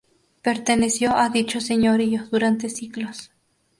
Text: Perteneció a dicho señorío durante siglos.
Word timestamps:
Perteneció 0.41 1.15
a 1.15 1.29
dicho 1.29 1.61
señorío 1.61 2.25
durante 2.31 2.69
siglos. 2.71 3.29